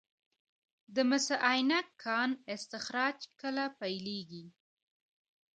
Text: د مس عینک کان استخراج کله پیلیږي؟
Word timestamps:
د 0.95 0.97
مس 1.09 1.27
عینک 1.49 1.87
کان 2.03 2.29
استخراج 2.53 3.19
کله 3.41 3.65
پیلیږي؟ 3.79 4.45